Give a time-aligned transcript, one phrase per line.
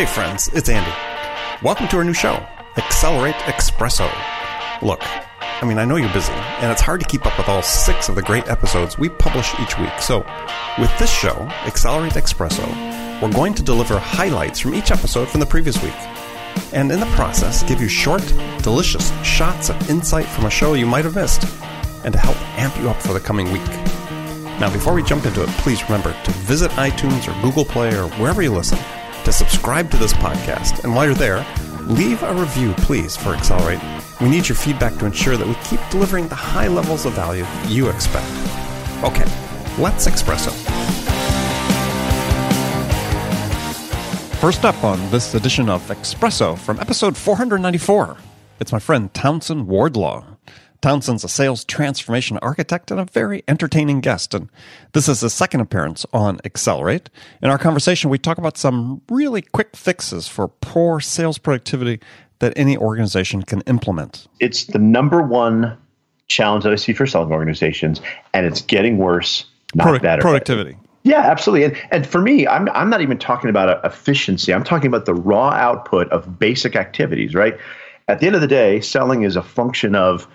[0.00, 0.90] Hey, friends, it's Andy.
[1.62, 2.42] Welcome to our new show,
[2.78, 4.10] Accelerate Espresso.
[4.80, 7.60] Look, I mean, I know you're busy, and it's hard to keep up with all
[7.60, 9.92] six of the great episodes we publish each week.
[10.00, 10.20] So,
[10.78, 11.36] with this show,
[11.66, 12.66] Accelerate Espresso,
[13.20, 16.00] we're going to deliver highlights from each episode from the previous week.
[16.72, 18.26] And in the process, give you short,
[18.62, 21.44] delicious shots of insight from a show you might have missed,
[22.06, 23.68] and to help amp you up for the coming week.
[24.58, 28.08] Now, before we jump into it, please remember to visit iTunes or Google Play or
[28.12, 28.78] wherever you listen
[29.24, 30.84] to subscribe to this podcast.
[30.84, 31.46] And while you're there,
[31.82, 33.80] leave a review, please, for Accelerate.
[34.20, 37.46] We need your feedback to ensure that we keep delivering the high levels of value
[37.66, 38.26] you expect.
[39.02, 39.24] Okay,
[39.78, 40.52] let's Expresso.
[44.40, 48.16] First up on this edition of Expresso from episode 494,
[48.58, 50.24] it's my friend Townsend Wardlaw.
[50.82, 54.34] Townsend's a sales transformation architect and a very entertaining guest.
[54.34, 54.48] And
[54.92, 57.10] this is his second appearance on Accelerate.
[57.42, 62.00] In our conversation, we talk about some really quick fixes for poor sales productivity
[62.38, 64.26] that any organization can implement.
[64.40, 65.76] It's the number one
[66.28, 68.00] challenge that I see for selling organizations,
[68.32, 69.44] and it's getting worse,
[69.74, 70.22] not Pro- better.
[70.22, 70.78] Productivity.
[71.02, 71.64] Yeah, absolutely.
[71.64, 74.52] And, and for me, I'm, I'm not even talking about efficiency.
[74.52, 77.56] I'm talking about the raw output of basic activities, right?
[78.08, 80.26] At the end of the day, selling is a function of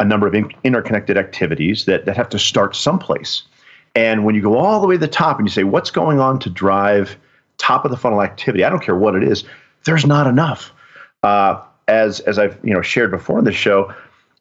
[0.00, 3.42] a number of in- interconnected activities that, that have to start someplace.
[3.94, 6.20] And when you go all the way to the top and you say, what's going
[6.20, 7.16] on to drive
[7.56, 8.64] top of the funnel activity?
[8.64, 9.44] I don't care what it is,
[9.84, 10.72] there's not enough.
[11.22, 13.92] Uh, as, as I've you know shared before in the show,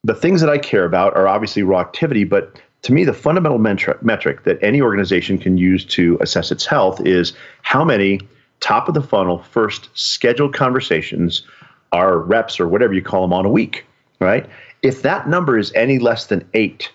[0.03, 3.57] the things that I care about are obviously raw activity, but to me, the fundamental
[3.57, 7.33] metric that any organization can use to assess its health is
[7.63, 8.21] how many
[8.59, 11.43] top of the funnel first scheduled conversations
[11.91, 13.85] are reps or whatever you call them on a week,
[14.19, 14.47] right?
[14.81, 16.91] If that number is any less than eight,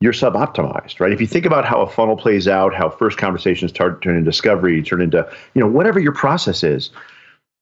[0.00, 1.12] you're suboptimized, right?
[1.12, 4.30] If you think about how a funnel plays out, how first conversations start turn into
[4.30, 6.90] discovery, turn into, you know, whatever your process is,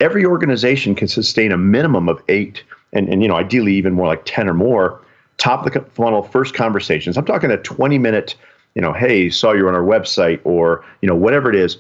[0.01, 4.07] every organization can sustain a minimum of eight and, and you know, ideally even more
[4.07, 5.01] like 10 or more
[5.37, 7.17] top of the funnel first conversations.
[7.17, 8.35] I'm talking a 20 minute,
[8.75, 11.79] you know, hey, saw you on our website or, you know, whatever it is.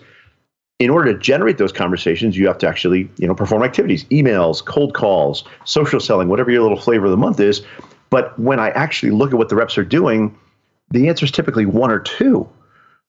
[0.81, 4.65] In order to generate those conversations, you have to actually, you know, perform activities, emails,
[4.65, 7.63] cold calls, social selling, whatever your little flavor of the month is.
[8.11, 10.37] But when I actually look at what the reps are doing,
[10.91, 12.49] the answer is typically one or two,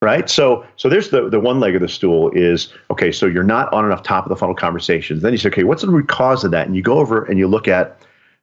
[0.01, 0.29] right?
[0.29, 3.11] So, so there's the the one leg of the stool is okay.
[3.11, 5.21] So you're not on enough top of the funnel conversations.
[5.21, 6.67] Then you say, okay, what's the root cause of that?
[6.67, 7.99] And you go over and you look at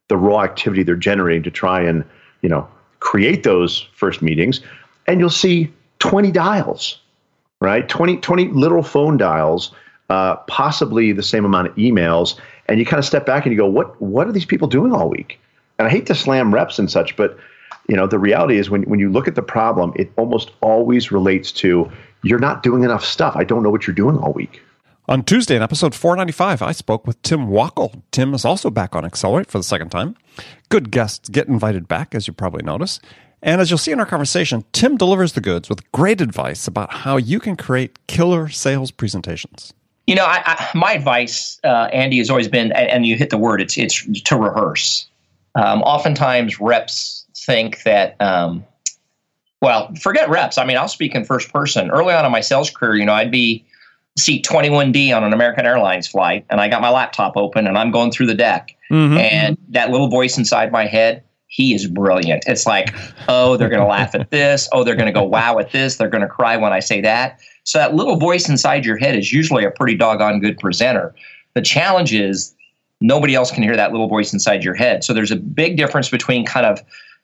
[0.09, 2.03] the raw activity they're generating to try and
[2.41, 2.67] you know
[2.99, 4.61] create those first meetings,
[5.07, 6.99] and you'll see 20 dials,
[7.63, 7.87] right?
[7.87, 9.71] 20 20 literal phone dials,
[10.09, 13.57] uh, possibly the same amount of emails, and you kind of step back and you
[13.57, 15.39] go, what what are these people doing all week?
[15.77, 17.37] and I hate to slam reps and such, but
[17.87, 21.11] you know the reality is when when you look at the problem, it almost always
[21.11, 21.91] relates to
[22.23, 23.35] you're not doing enough stuff.
[23.35, 24.61] I don't know what you're doing all week.
[25.09, 28.01] On Tuesday in episode 495, I spoke with Tim Wackel.
[28.11, 30.15] Tim is also back on Accelerate for the second time.
[30.69, 33.01] Good guests get invited back, as you probably notice.
[33.43, 36.91] And as you'll see in our conversation, Tim delivers the goods with great advice about
[36.91, 39.73] how you can create killer sales presentations.
[40.07, 43.37] You know, I, I, my advice, uh, Andy, has always been, and, you hit the
[43.37, 45.07] word, it's it's to rehearse.
[45.55, 48.65] Um, oftentimes, reps think that, um,
[49.61, 50.57] well, forget reps.
[50.57, 51.91] I mean, I'll speak in first person.
[51.91, 53.65] Early on in my sales career, you know, I'd be
[54.17, 57.91] seat 21D on an American Airlines flight, and I got my laptop open and I'm
[57.91, 58.75] going through the deck.
[58.91, 59.17] Mm-hmm.
[59.17, 62.43] And that little voice inside my head, he is brilliant.
[62.47, 62.95] It's like,
[63.29, 64.67] oh, they're going to laugh at this.
[64.71, 65.97] Oh, they're going to go wow at this.
[65.97, 67.39] They're going to cry when I say that.
[67.63, 71.13] So that little voice inside your head is usually a pretty doggone good presenter.
[71.53, 72.55] The challenge is
[73.01, 75.03] nobody else can hear that little voice inside your head.
[75.03, 76.79] So there's a big difference between kind of,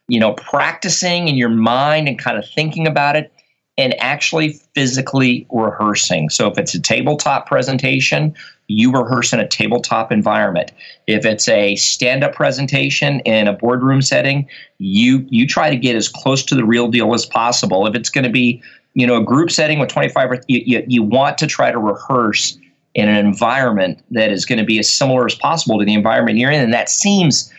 [0.07, 3.33] you know, practicing in your mind and kind of thinking about it
[3.79, 6.29] and actually physically rehearsing.
[6.29, 8.35] So if it's a tabletop presentation,
[8.67, 10.73] you rehearse in a tabletop environment.
[11.07, 16.09] If it's a stand-up presentation in a boardroom setting, you you try to get as
[16.09, 17.87] close to the real deal as possible.
[17.87, 18.61] If it's going to be,
[18.95, 22.57] you know, a group setting with 25 you, you, you want to try to rehearse
[22.95, 26.37] in an environment that is going to be as similar as possible to the environment
[26.37, 26.61] you're in.
[26.61, 27.49] And that seems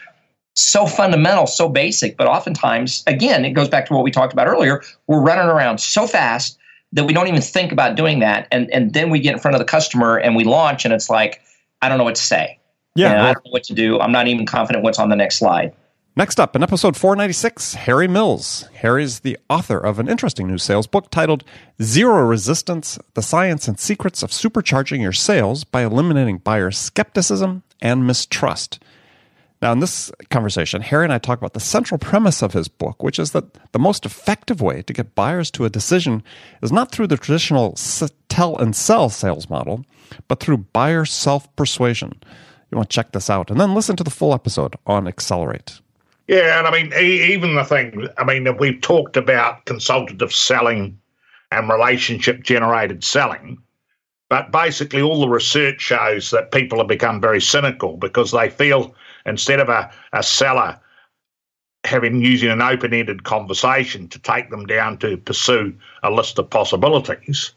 [0.55, 4.47] so fundamental, so basic, but oftentimes, again, it goes back to what we talked about
[4.47, 4.83] earlier.
[5.07, 6.59] We're running around so fast
[6.93, 8.49] that we don't even think about doing that.
[8.51, 11.09] And, and then we get in front of the customer and we launch, and it's
[11.09, 11.41] like,
[11.83, 12.59] I don't know what to say.
[12.97, 13.23] Yeah.
[13.23, 14.01] I don't know what to do.
[14.01, 15.73] I'm not even confident what's on the next slide.
[16.17, 18.69] Next up, in episode 496, Harry Mills.
[18.75, 21.45] Harry's the author of an interesting new sales book titled
[21.81, 28.07] Zero Resistance The Science and Secrets of Supercharging Your Sales by Eliminating Buyer Skepticism and
[28.07, 28.81] Mistrust.
[29.63, 33.03] Now, in this conversation, Harry and I talk about the central premise of his book,
[33.03, 36.23] which is that the most effective way to get buyers to a decision
[36.63, 37.77] is not through the traditional
[38.31, 39.85] tell and sell sales model,
[40.29, 42.19] but through buyer self persuasion.
[42.71, 45.81] You want to check this out and then listen to the full episode on Accelerate.
[46.29, 50.99] Yeah, and I mean, even the thing, I mean, we've talked about consultative selling
[51.51, 53.59] and relationship generated selling,
[54.29, 58.95] but basically, all the research shows that people have become very cynical because they feel
[59.27, 60.79] instead of a, a seller
[61.85, 66.51] having using an open ended conversation to take them down to pursue a list of
[66.51, 67.53] possibilities,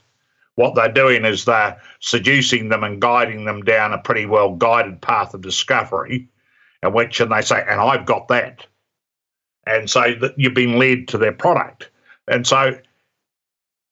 [0.55, 5.01] what they're doing is they're seducing them and guiding them down a pretty well guided
[5.01, 6.27] path of discovery,
[6.81, 8.65] in which and they say, and I've got that.
[9.65, 11.89] And so that you've been led to their product.
[12.27, 12.77] And so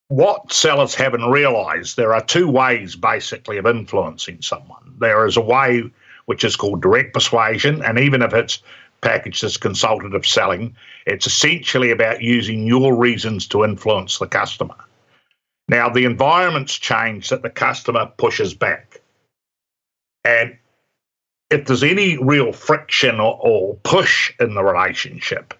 [0.09, 4.95] what sellers haven't realized, there are two ways basically of influencing someone.
[4.99, 5.89] There is a way
[6.25, 8.61] which is called direct persuasion, and even if it's
[9.01, 10.75] packaged as consultative selling,
[11.05, 14.75] it's essentially about using your reasons to influence the customer.
[15.67, 19.01] Now, the environment's changed that the customer pushes back.
[20.23, 20.57] And
[21.49, 25.53] if there's any real friction or, or, push in the relationship,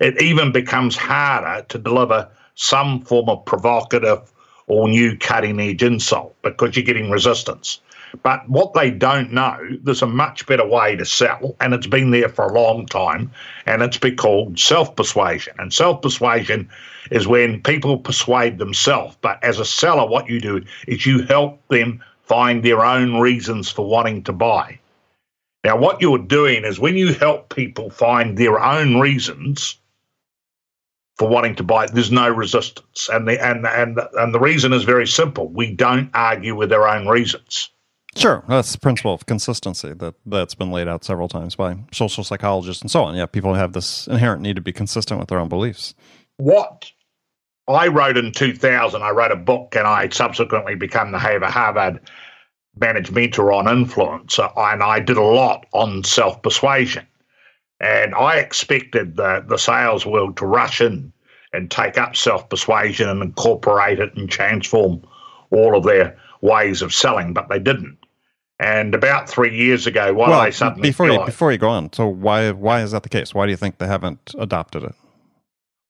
[0.00, 4.32] it even becomes harder to deliver some form of provocative
[4.66, 7.80] or new cutting edge insult because you're getting resistance.
[8.22, 12.10] But what they don't know, there's a much better way to sell, and it's been
[12.10, 13.30] there for a long time,
[13.66, 15.54] and it's been called self persuasion.
[15.58, 16.68] And self persuasion
[17.10, 19.16] is when people persuade themselves.
[19.20, 23.70] But as a seller, what you do is you help them find their own reasons
[23.70, 24.78] for wanting to buy.
[25.64, 29.76] Now, what you're doing is when you help people find their own reasons
[31.16, 34.84] for wanting to buy, there's no resistance, and the and and and the reason is
[34.84, 37.70] very simple: we don't argue with our own reasons.
[38.18, 42.24] Sure, that's the principle of consistency that that's been laid out several times by social
[42.24, 43.14] psychologists and so on.
[43.14, 45.94] Yeah, people have this inherent need to be consistent with their own beliefs.
[46.38, 46.90] What
[47.68, 52.00] I wrote in 2000, I wrote a book, and I subsequently became the Haver Harvard
[52.80, 57.06] managed mentor on influence, and I did a lot on self persuasion.
[57.80, 61.12] And I expected the, the sales world to rush in
[61.52, 65.06] and take up self persuasion and incorporate it and transform
[65.50, 67.97] all of their ways of selling, but they didn't.
[68.60, 71.92] And about three years ago, why well, I suddenly before you, before you go on,
[71.92, 73.32] so why why is that the case?
[73.32, 74.94] Why do you think they haven't adopted it?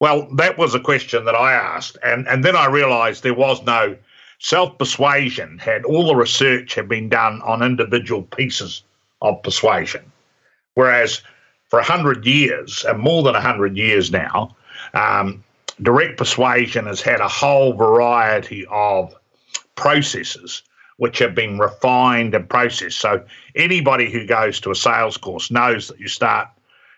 [0.00, 3.62] Well, that was a question that I asked, and and then I realised there was
[3.64, 3.96] no
[4.38, 5.58] self persuasion.
[5.58, 8.82] Had all the research had been done on individual pieces
[9.22, 10.12] of persuasion,
[10.74, 11.22] whereas
[11.68, 14.54] for a hundred years and more than a hundred years now,
[14.92, 15.42] um,
[15.80, 19.14] direct persuasion has had a whole variety of
[19.74, 20.62] processes
[20.98, 23.00] which have been refined and processed.
[23.00, 23.24] So
[23.54, 26.48] anybody who goes to a sales course knows that you start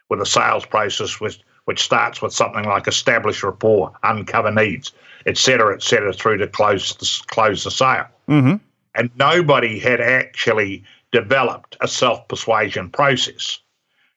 [0.08, 4.92] with a sales process which, which starts with something like establish rapport, uncover needs,
[5.26, 8.06] et cetera, et cetera, through to close the, close the sale.
[8.28, 8.56] Mm-hmm.
[8.94, 10.82] And nobody had actually
[11.12, 13.58] developed a self persuasion process.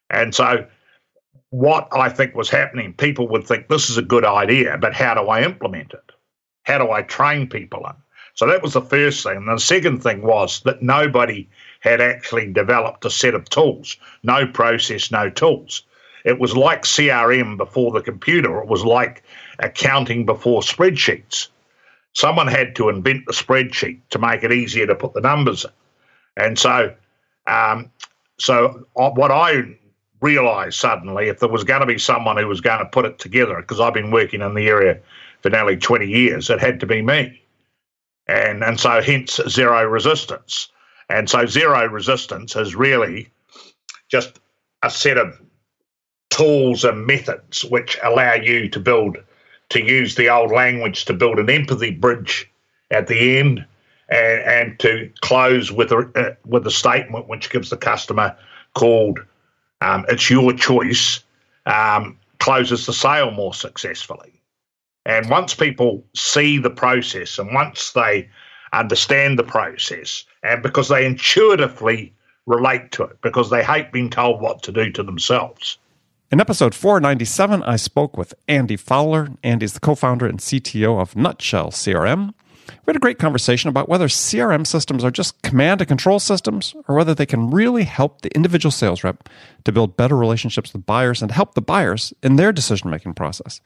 [0.09, 0.65] And so
[1.49, 5.13] what I think was happening, people would think this is a good idea, but how
[5.13, 6.11] do I implement it?
[6.63, 7.95] How do I train people in?
[8.35, 9.37] So that was the first thing.
[9.37, 11.47] And the second thing was that nobody
[11.81, 15.83] had actually developed a set of tools, no process, no tools.
[16.25, 19.23] It was like CRM before the computer, it was like
[19.59, 21.49] accounting before spreadsheets.
[22.13, 25.71] Someone had to invent the spreadsheet to make it easier to put the numbers in.
[26.35, 26.93] And so,
[27.45, 27.91] um,
[28.37, 29.63] so what I
[30.21, 33.19] realized suddenly, if there was going to be someone who was going to put it
[33.19, 34.99] together, because I've been working in the area
[35.41, 37.42] for nearly 20 years, it had to be me
[38.27, 40.69] and and so hence zero resistance.
[41.09, 43.27] And so zero resistance is really
[44.09, 44.39] just
[44.83, 45.39] a set of
[46.29, 49.17] tools and methods which allow you to build
[49.69, 52.49] to use the old language to build an empathy bridge
[52.91, 53.65] at the end
[54.09, 58.35] and, and to close with a uh, with a statement which gives the customer
[58.73, 59.19] called
[59.81, 61.19] um, "It's your choice,"
[61.65, 64.33] um, closes the sale more successfully.
[65.05, 68.29] And once people see the process and once they
[68.71, 72.13] understand the process, and because they intuitively
[72.45, 75.77] relate to it, because they hate being told what to do to themselves.
[76.31, 79.29] In episode 497, I spoke with Andy Fowler.
[79.43, 82.33] Andy's the co founder and CTO of Nutshell CRM.
[82.67, 86.75] We had a great conversation about whether CRM systems are just command and control systems
[86.87, 89.29] or whether they can really help the individual sales rep
[89.65, 93.61] to build better relationships with buyers and help the buyers in their decision making process.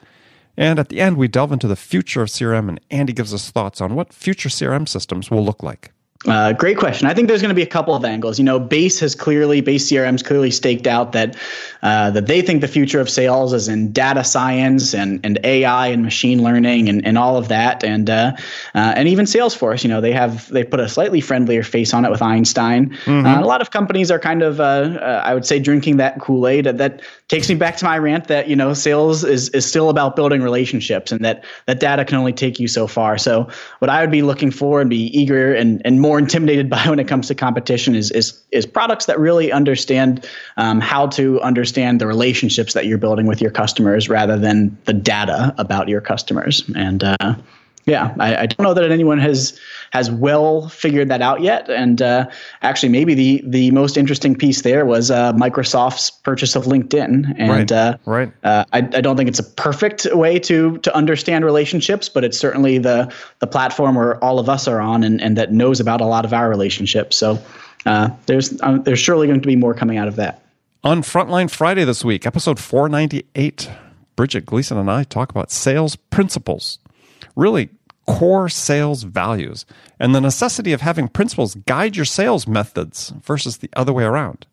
[0.57, 3.51] And at the end, we delve into the future of CRM, and Andy gives us
[3.51, 5.91] thoughts on what future CRM systems will look like.
[6.25, 7.07] Uh, great question.
[7.07, 8.39] I think there's going to be a couple of angles.
[8.39, 11.37] You know, Base has clearly, Base CRM's clearly staked out that
[11.83, 15.87] uh, that they think the future of sales is in data science and, and AI
[15.87, 18.31] and machine learning and, and all of that, and uh,
[18.73, 19.83] uh and even Salesforce.
[19.83, 22.89] You know, they have they put a slightly friendlier face on it with Einstein.
[23.05, 23.25] Mm-hmm.
[23.25, 26.47] Uh, a lot of companies are kind of, uh, I would say, drinking that Kool
[26.47, 26.65] Aid.
[26.65, 30.15] That takes me back to my rant that you know, sales is is still about
[30.15, 33.19] building relationships, and that that data can only take you so far.
[33.19, 33.47] So,
[33.79, 36.99] what I would be looking for and be eager and and more intimidated by when
[36.99, 41.99] it comes to competition is is is products that really understand um, how to understand
[41.99, 46.63] the relationships that you're building with your customers rather than the data about your customers.
[46.75, 47.35] And uh,
[47.87, 49.57] yeah, I, I, don't know that anyone has
[49.91, 51.69] has well figured that out yet.
[51.69, 52.27] And uh,
[52.61, 57.33] actually, maybe the the most interesting piece there was uh, Microsoft's purchase of LinkedIn.
[57.37, 58.31] And right, uh, right.
[58.43, 62.37] Uh, I, I don't think it's a perfect way to to understand relationships, but it's
[62.37, 66.01] certainly the the platform where all of us are on and, and that knows about
[66.01, 67.15] a lot of our relationships.
[67.15, 67.41] So
[67.85, 70.43] uh, there's uh, there's surely going to be more coming out of that.
[70.83, 73.69] On Frontline Friday this week, episode 498,
[74.17, 76.79] Bridget Gleason and I talk about sales principles.
[77.37, 77.69] Really
[78.07, 79.65] core sales values
[79.99, 84.45] and the necessity of having principles guide your sales methods versus the other way around.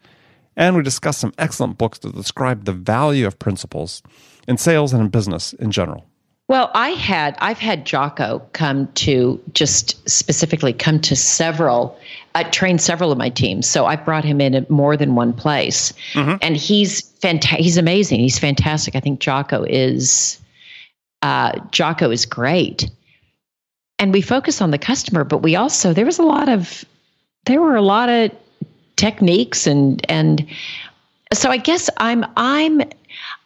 [0.56, 4.02] And we discuss some excellent books to describe the value of principles
[4.46, 6.04] in sales and in business in general.
[6.46, 11.98] Well, I had I've had Jocko come to just specifically come to several
[12.34, 15.14] I uh, trained several of my teams, so I brought him in at more than
[15.14, 16.36] one place, mm-hmm.
[16.42, 17.60] and he's fantastic.
[17.60, 18.20] He's amazing.
[18.20, 18.94] He's fantastic.
[18.94, 20.38] I think Jocko is
[21.24, 22.90] uh, Jocko is great
[23.98, 26.84] and we focus on the customer, but we also there was a lot of
[27.46, 28.30] there were a lot of
[28.96, 30.46] techniques and and
[31.32, 32.82] so I guess I'm I'm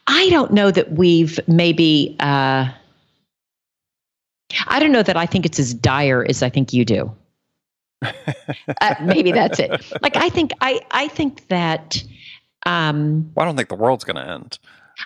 [0.09, 2.69] I don't know that we've maybe uh,
[4.67, 7.15] I don't know that I think it's as dire as I think you do.
[8.03, 9.71] uh, maybe that's it.
[10.03, 12.03] Like I think I I think that.
[12.67, 14.59] Um, well, I don't think the world's going to end.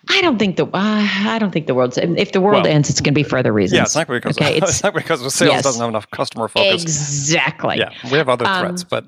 [0.09, 2.89] I don't think the uh, I don't think the world's if the world well, ends,
[2.89, 3.77] it's going to be for other reasons.
[3.77, 6.49] Yeah, it's not because okay, it's, it's not because sales yes, doesn't have enough customer
[6.49, 6.83] focus.
[6.83, 7.79] Exactly.
[7.79, 9.05] Yeah, we have other um, threats, but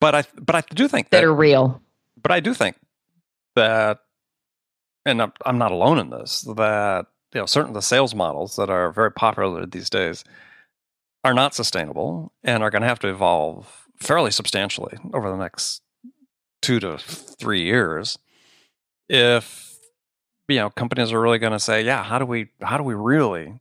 [0.00, 1.80] but I but I do think that, that are real.
[2.20, 2.76] But I do think
[3.56, 4.00] that,
[5.04, 6.42] and I'm, I'm not alone in this.
[6.42, 10.24] That you know, certain the sales models that are very popular these days
[11.24, 15.82] are not sustainable and are going to have to evolve fairly substantially over the next
[16.60, 18.18] two to three years
[19.08, 19.71] if
[20.52, 22.94] you know companies are really going to say yeah how do we how do we
[22.94, 23.54] really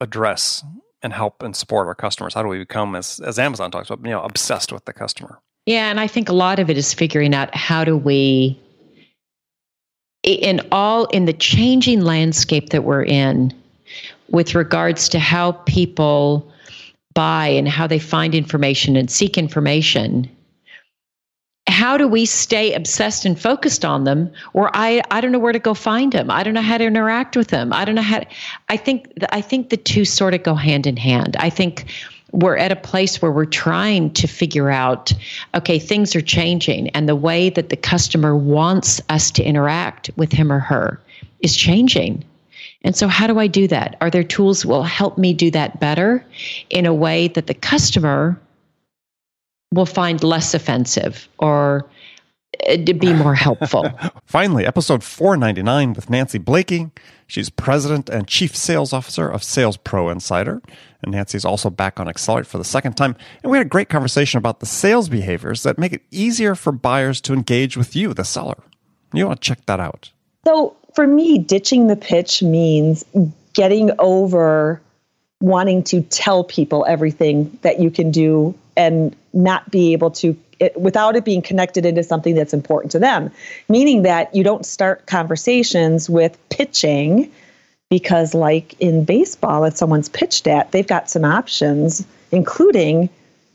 [0.00, 0.64] address
[1.02, 2.32] and help and support our customers?
[2.34, 5.40] How do we become as as amazon talks about you know obsessed with the customer?
[5.66, 8.58] Yeah and i think a lot of it is figuring out how do we
[10.22, 13.52] in all in the changing landscape that we're in
[14.30, 16.50] with regards to how people
[17.14, 20.28] buy and how they find information and seek information
[21.66, 24.30] how do we stay obsessed and focused on them?
[24.52, 26.30] Or i i don't know where to go find them.
[26.30, 27.72] I don't know how to interact with them.
[27.72, 28.26] I don't know how to,
[28.68, 31.36] i think i think the two sort of go hand in hand.
[31.38, 31.86] I think
[32.32, 35.12] we're at a place where we're trying to figure out
[35.54, 40.32] okay things are changing and the way that the customer wants us to interact with
[40.32, 41.00] him or her
[41.40, 42.24] is changing.
[42.82, 43.96] And so how do i do that?
[44.02, 46.24] Are there tools that will help me do that better
[46.68, 48.38] in a way that the customer
[49.74, 51.86] will find less offensive or
[52.68, 53.90] uh, to be more helpful.
[54.24, 56.90] Finally, episode 499 with Nancy Bleeke.
[57.26, 60.62] She's president and chief sales officer of Sales Pro Insider.
[61.02, 63.16] And Nancy's also back on Accelerate for the second time.
[63.42, 66.72] And we had a great conversation about the sales behaviors that make it easier for
[66.72, 68.62] buyers to engage with you, the seller.
[69.12, 70.10] You want to check that out.
[70.44, 73.04] So, for me, ditching the pitch means
[73.54, 74.80] getting over
[75.40, 80.78] wanting to tell people everything that you can do and not be able to it,
[80.80, 83.30] without it being connected into something that's important to them.
[83.68, 87.30] Meaning that you don't start conversations with pitching
[87.90, 93.08] because like in baseball if someone's pitched at they've got some options including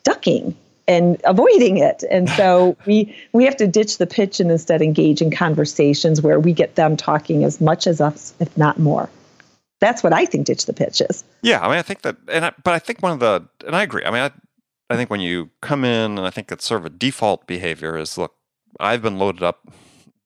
[0.04, 0.56] ducking
[0.88, 2.04] and avoiding it.
[2.10, 6.40] And so we we have to ditch the pitch and instead engage in conversations where
[6.40, 9.10] we get them talking as much as us if not more.
[9.80, 12.44] That's what i think ditch the pitch is yeah i mean i think that and
[12.48, 14.04] I, but i think one of the and i agree.
[14.04, 14.32] I mean I,
[14.90, 17.98] I think when you come in, and I think it's sort of a default behavior
[17.98, 18.36] is look,
[18.80, 19.68] I've been loaded up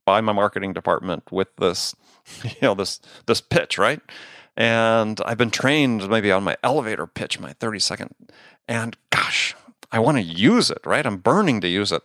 [0.06, 1.96] by my marketing department with this,
[2.44, 4.00] you know, this this pitch, right?
[4.56, 8.16] And I've been trained maybe on my elevator pitch, my 30 second,
[8.68, 9.56] and gosh,
[9.92, 11.06] I want to use it, right?
[11.06, 12.04] I'm burning to use it.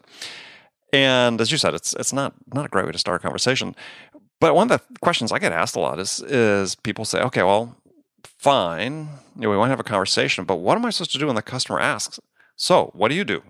[0.93, 3.77] And as you said, it's it's not not a great way to start a conversation.
[4.41, 7.43] But one of the questions I get asked a lot is is people say, okay,
[7.43, 7.77] well,
[8.25, 11.19] fine, you know, we want to have a conversation, but what am I supposed to
[11.19, 12.21] do when the customer asks?
[12.59, 13.43] So, what do you do?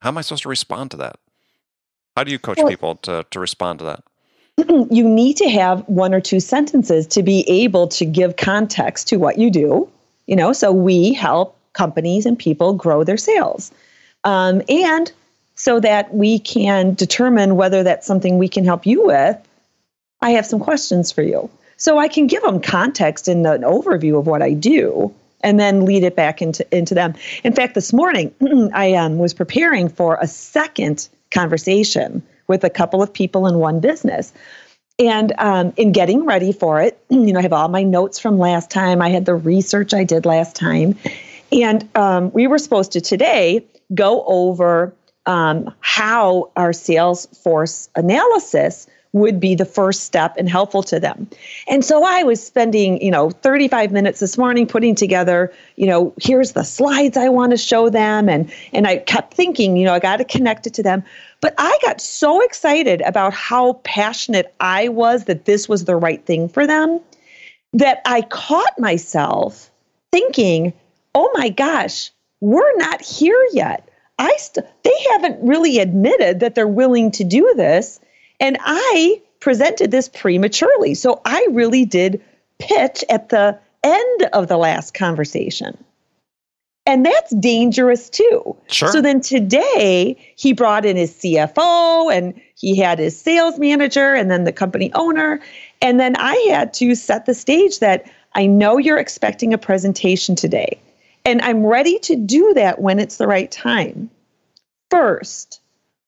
[0.00, 1.16] How am I supposed to respond to that?
[2.16, 4.02] How do you coach Well- people to, to respond to that?
[4.90, 9.18] you need to have one or two sentences to be able to give context to
[9.18, 9.88] what you do.
[10.26, 13.70] You know, so we help companies and people grow their sales.
[14.24, 15.12] Um, and
[15.54, 19.36] so that we can determine whether that's something we can help you with,
[20.22, 21.50] I have some questions for you.
[21.76, 25.84] So I can give them context and an overview of what I do and then
[25.84, 27.14] lead it back into, into them.
[27.44, 28.34] In fact, this morning
[28.74, 33.80] I um, was preparing for a second conversation with a couple of people in one
[33.80, 34.32] business.
[34.98, 38.38] And um, in getting ready for it, you know, I have all my notes from
[38.38, 39.00] last time.
[39.00, 40.96] I had the research I did last time.
[41.52, 43.64] And um, we were supposed to today
[43.94, 44.94] go over
[45.26, 51.28] um, how our sales force analysis would be the first step and helpful to them.
[51.66, 56.12] And so I was spending, you know, 35 minutes this morning putting together, you know,
[56.20, 59.94] here's the slides I want to show them and and I kept thinking, you know,
[59.94, 61.02] I got to connect it to them.
[61.40, 66.24] But I got so excited about how passionate I was that this was the right
[66.24, 67.00] thing for them
[67.72, 69.70] that I caught myself
[70.10, 70.72] thinking,
[71.14, 72.10] "Oh my gosh,
[72.40, 73.88] we're not here yet."
[74.18, 78.00] I st- they haven't really admitted that they're willing to do this,
[78.40, 80.94] and I presented this prematurely.
[80.94, 82.22] So I really did
[82.58, 85.76] pitch at the end of the last conversation.
[86.86, 88.56] And that's dangerous too.
[88.68, 88.88] Sure.
[88.88, 94.30] So then today he brought in his CFO and he had his sales manager and
[94.30, 95.40] then the company owner.
[95.82, 100.34] And then I had to set the stage that I know you're expecting a presentation
[100.34, 100.80] today.
[101.26, 104.08] And I'm ready to do that when it's the right time.
[104.90, 105.60] First,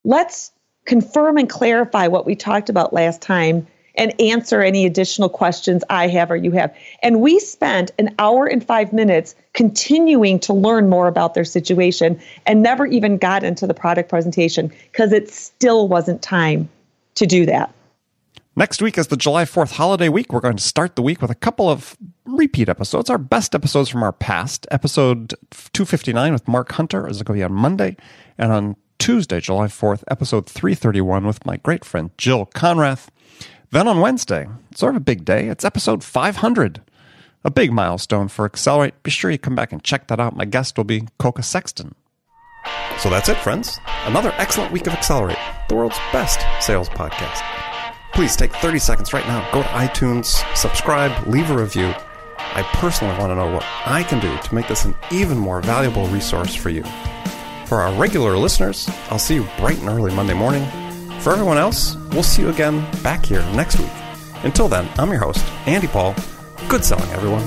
[0.03, 0.51] let's
[0.85, 6.09] confirm and clarify what we talked about last time and answer any additional questions I
[6.09, 6.75] have or you have.
[7.03, 12.21] And we spent an hour and five minutes continuing to learn more about their situation
[12.47, 16.69] and never even got into the product presentation because it still wasn't time
[17.17, 17.75] to do that.
[18.57, 20.33] Next week is the July 4th holiday week.
[20.33, 23.89] We're going to start the week with a couple of repeat episodes, our best episodes
[23.89, 24.67] from our past.
[24.71, 25.35] Episode
[25.73, 27.97] 259 with Mark Hunter is going to be on Monday.
[28.39, 33.09] And on Tuesday, July 4th, episode 331 with my great friend Jill Konrath.
[33.70, 36.83] Then on Wednesday, sort of a big day, it's episode 500,
[37.42, 39.03] a big milestone for Accelerate.
[39.03, 40.37] Be sure you come back and check that out.
[40.37, 41.94] My guest will be Koka Sexton.
[42.98, 43.79] So that's it, friends.
[44.05, 45.38] Another excellent week of Accelerate,
[45.70, 47.42] the world's best sales podcast.
[48.12, 51.94] Please take 30 seconds right now, go to iTunes, subscribe, leave a review.
[52.37, 55.62] I personally want to know what I can do to make this an even more
[55.62, 56.85] valuable resource for you.
[57.70, 60.68] For our regular listeners, I'll see you bright and early Monday morning.
[61.20, 63.92] For everyone else, we'll see you again back here next week.
[64.42, 66.16] Until then, I'm your host, Andy Paul.
[66.68, 67.44] Good selling, everyone.